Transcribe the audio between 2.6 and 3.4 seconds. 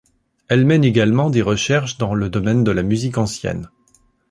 de la musique